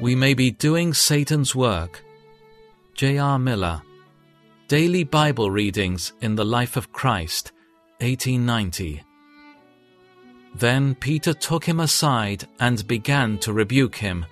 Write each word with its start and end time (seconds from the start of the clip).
we 0.00 0.14
may 0.14 0.34
be 0.34 0.50
doing 0.50 0.94
Satan's 0.94 1.54
work. 1.54 2.02
J.R. 2.94 3.38
Miller. 3.38 3.82
Daily 4.66 5.04
Bible 5.04 5.50
Readings 5.50 6.12
in 6.20 6.36
the 6.36 6.44
Life 6.44 6.76
of 6.76 6.92
Christ, 6.92 7.52
1890. 7.98 9.02
Then 10.54 10.94
Peter 10.94 11.34
took 11.34 11.64
him 11.64 11.80
aside 11.80 12.46
and 12.58 12.86
began 12.86 13.38
to 13.38 13.52
rebuke 13.52 13.96
him. 13.96 14.24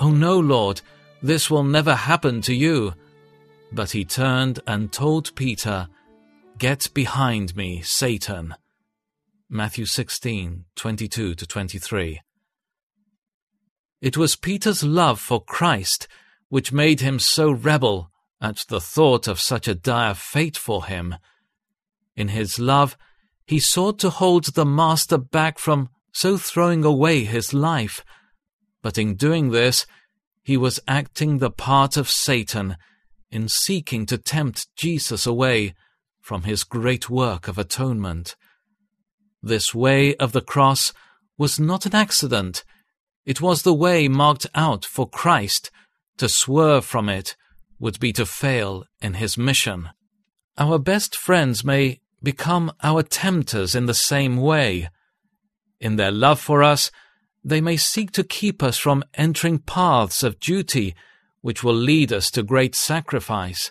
Oh 0.00 0.10
no, 0.10 0.38
Lord, 0.38 0.80
this 1.22 1.50
will 1.50 1.64
never 1.64 1.94
happen 1.94 2.40
to 2.42 2.54
you. 2.54 2.94
But 3.72 3.90
he 3.90 4.04
turned 4.04 4.60
and 4.66 4.92
told 4.92 5.34
Peter, 5.34 5.88
Get 6.58 6.88
behind 6.94 7.56
me, 7.56 7.82
Satan. 7.82 8.54
Matthew 9.50 9.86
16, 9.86 10.64
22 10.76 11.34
to 11.34 11.46
23. 11.46 12.20
It 14.04 14.18
was 14.18 14.36
Peter's 14.36 14.84
love 14.84 15.18
for 15.18 15.42
Christ 15.42 16.08
which 16.50 16.74
made 16.74 17.00
him 17.00 17.18
so 17.18 17.50
rebel 17.50 18.10
at 18.38 18.66
the 18.68 18.78
thought 18.78 19.26
of 19.26 19.40
such 19.40 19.66
a 19.66 19.74
dire 19.74 20.12
fate 20.12 20.58
for 20.58 20.84
him. 20.84 21.14
In 22.14 22.28
his 22.28 22.58
love, 22.58 22.98
he 23.46 23.58
sought 23.58 23.98
to 24.00 24.10
hold 24.10 24.44
the 24.52 24.66
Master 24.66 25.16
back 25.16 25.58
from 25.58 25.88
so 26.12 26.36
throwing 26.36 26.84
away 26.84 27.24
his 27.24 27.54
life, 27.54 28.04
but 28.82 28.98
in 28.98 29.14
doing 29.14 29.52
this, 29.52 29.86
he 30.42 30.58
was 30.58 30.80
acting 30.86 31.38
the 31.38 31.50
part 31.50 31.96
of 31.96 32.10
Satan 32.10 32.76
in 33.30 33.48
seeking 33.48 34.04
to 34.04 34.18
tempt 34.18 34.68
Jesus 34.76 35.24
away 35.24 35.72
from 36.20 36.42
his 36.42 36.62
great 36.62 37.08
work 37.08 37.48
of 37.48 37.56
atonement. 37.56 38.36
This 39.42 39.74
way 39.74 40.14
of 40.16 40.32
the 40.32 40.42
cross 40.42 40.92
was 41.38 41.58
not 41.58 41.86
an 41.86 41.94
accident. 41.94 42.64
It 43.24 43.40
was 43.40 43.62
the 43.62 43.74
way 43.74 44.08
marked 44.08 44.46
out 44.54 44.84
for 44.84 45.08
Christ. 45.08 45.70
To 46.18 46.28
swerve 46.28 46.84
from 46.84 47.08
it 47.08 47.34
would 47.78 47.98
be 47.98 48.12
to 48.12 48.26
fail 48.26 48.84
in 49.02 49.14
his 49.14 49.36
mission. 49.36 49.90
Our 50.56 50.78
best 50.78 51.16
friends 51.16 51.64
may 51.64 52.00
become 52.22 52.72
our 52.82 53.02
tempters 53.02 53.74
in 53.74 53.86
the 53.86 53.94
same 53.94 54.36
way. 54.36 54.88
In 55.80 55.96
their 55.96 56.12
love 56.12 56.40
for 56.40 56.62
us, 56.62 56.90
they 57.42 57.60
may 57.60 57.76
seek 57.76 58.12
to 58.12 58.24
keep 58.24 58.62
us 58.62 58.78
from 58.78 59.04
entering 59.14 59.58
paths 59.58 60.22
of 60.22 60.40
duty 60.40 60.94
which 61.42 61.62
will 61.62 61.74
lead 61.74 62.10
us 62.10 62.30
to 62.30 62.42
great 62.42 62.74
sacrifice. 62.74 63.70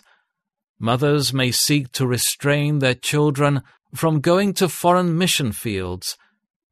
Mothers 0.78 1.32
may 1.32 1.50
seek 1.50 1.90
to 1.92 2.06
restrain 2.06 2.78
their 2.78 2.94
children 2.94 3.62
from 3.92 4.20
going 4.20 4.52
to 4.54 4.68
foreign 4.68 5.18
mission 5.18 5.50
fields. 5.50 6.16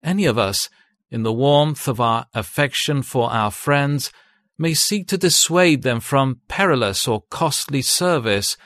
Any 0.05 0.27
of 0.27 0.39
us 0.39 0.69
in 1.13 1.23
the 1.23 1.33
warmth 1.33 1.87
of 1.87 2.01
our 2.01 2.27
affection 2.33 3.03
for 3.03 3.31
our 3.31 3.51
friends, 3.51 4.11
may 4.57 4.73
seek 4.73 5.07
to 5.07 5.19
dissuade 5.19 5.83
them 5.83 6.01
from 6.01 6.41
perilous 6.49 7.07
or 7.07 7.23
costly 7.29 7.83
service 7.83 8.57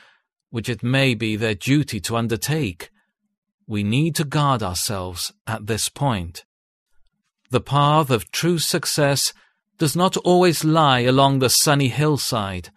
which 0.49 0.69
it 0.69 0.81
may 0.81 1.13
be 1.13 1.35
their 1.35 1.53
duty 1.53 1.99
to 1.99 2.15
undertake. 2.15 2.89
We 3.67 3.83
need 3.83 4.15
to 4.15 4.23
guard 4.23 4.63
ourselves 4.63 5.33
at 5.45 5.67
this 5.67 5.89
point. 5.89 6.45
The 7.49 7.59
path 7.59 8.09
of 8.09 8.31
true 8.31 8.59
success 8.59 9.33
does 9.77 9.93
not 9.93 10.15
always 10.17 10.63
lie 10.63 11.01
along 11.01 11.39
the 11.39 11.49
sunny 11.49 11.89
hillside. 11.89 12.69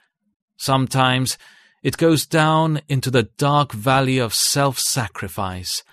Sometimes 0.56 1.38
it 1.84 1.96
goes 1.96 2.26
down 2.26 2.80
into 2.88 3.08
the 3.08 3.30
dark 3.38 3.70
valley 3.72 4.18
of 4.18 4.34
self 4.34 4.80
sacrifice 4.80 5.84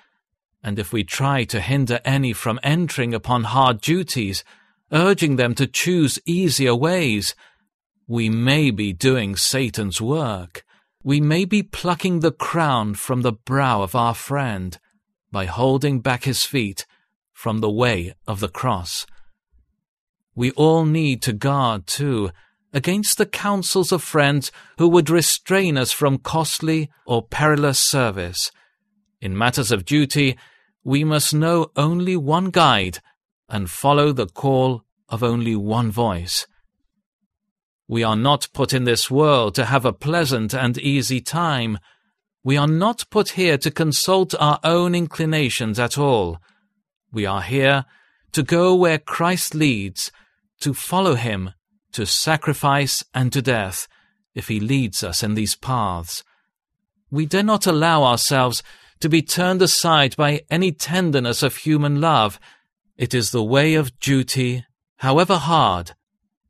and 0.63 0.79
if 0.79 0.91
we 0.91 1.03
try 1.03 1.43
to 1.45 1.61
hinder 1.61 1.99
any 2.03 2.33
from 2.33 2.59
entering 2.63 3.13
upon 3.13 3.45
hard 3.45 3.81
duties, 3.81 4.43
urging 4.91 5.35
them 5.35 5.55
to 5.55 5.67
choose 5.67 6.19
easier 6.25 6.75
ways, 6.75 7.35
we 8.07 8.29
may 8.29 8.71
be 8.71 8.93
doing 8.93 9.35
Satan's 9.35 10.01
work. 10.01 10.63
We 11.03 11.21
may 11.21 11.45
be 11.45 11.63
plucking 11.63 12.19
the 12.19 12.31
crown 12.31 12.95
from 12.95 13.21
the 13.21 13.33
brow 13.33 13.81
of 13.81 13.95
our 13.95 14.15
friend 14.15 14.77
by 15.31 15.45
holding 15.45 15.99
back 15.99 16.23
his 16.23 16.43
feet 16.43 16.85
from 17.33 17.59
the 17.59 17.69
way 17.69 18.13
of 18.25 18.39
the 18.39 18.49
cross. 18.49 19.05
We 20.35 20.51
all 20.51 20.85
need 20.85 21.21
to 21.23 21.33
guard, 21.33 21.87
too, 21.87 22.31
against 22.73 23.17
the 23.17 23.25
counsels 23.25 23.91
of 23.91 24.03
friends 24.03 24.51
who 24.77 24.87
would 24.87 25.09
restrain 25.09 25.77
us 25.77 25.91
from 25.91 26.17
costly 26.17 26.89
or 27.05 27.23
perilous 27.23 27.79
service. 27.79 28.51
In 29.19 29.37
matters 29.37 29.71
of 29.71 29.85
duty, 29.85 30.37
we 30.83 31.03
must 31.03 31.33
know 31.33 31.71
only 31.75 32.15
one 32.15 32.49
guide 32.49 32.99
and 33.49 33.69
follow 33.69 34.11
the 34.11 34.27
call 34.27 34.83
of 35.09 35.23
only 35.23 35.55
one 35.55 35.91
voice. 35.91 36.45
We 37.87 38.03
are 38.03 38.15
not 38.15 38.49
put 38.53 38.73
in 38.73 38.83
this 38.83 39.09
world 39.09 39.55
to 39.55 39.65
have 39.65 39.85
a 39.85 39.93
pleasant 39.93 40.53
and 40.53 40.77
easy 40.77 41.21
time. 41.21 41.79
We 42.43 42.57
are 42.57 42.67
not 42.67 43.05
put 43.09 43.29
here 43.29 43.57
to 43.59 43.71
consult 43.71 44.35
our 44.39 44.59
own 44.63 44.93
inclinations 44.93 45.79
at 45.79 45.97
all. 45.97 46.39
We 47.11 47.25
are 47.25 47.41
here 47.41 47.85
to 48.33 48.43
go 48.43 48.75
where 48.75 48.99
Christ 48.99 49.55
leads, 49.55 50.11
to 50.59 50.73
follow 50.73 51.15
him, 51.15 51.51
to 51.93 52.05
sacrifice 52.05 53.03
and 53.13 53.31
to 53.33 53.41
death, 53.41 53.87
if 54.35 54.49
he 54.49 54.59
leads 54.59 55.03
us 55.03 55.23
in 55.23 55.33
these 55.33 55.55
paths. 55.55 56.23
We 57.09 57.25
dare 57.25 57.43
not 57.43 57.65
allow 57.65 58.03
ourselves 58.03 58.61
to 58.99 59.09
be 59.09 59.21
turned 59.21 59.61
aside 59.61 60.15
by 60.15 60.41
any 60.49 60.71
tenderness 60.71 61.43
of 61.43 61.57
human 61.57 62.01
love. 62.01 62.39
It 62.97 63.13
is 63.13 63.31
the 63.31 63.43
way 63.43 63.75
of 63.75 63.99
duty, 63.99 64.65
however 64.97 65.37
hard, 65.37 65.93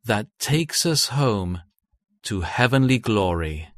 that 0.04 0.26
takes 0.38 0.86
us 0.86 1.08
home 1.08 1.60
to 2.22 2.40
heavenly 2.40 2.98
glory. 2.98 3.68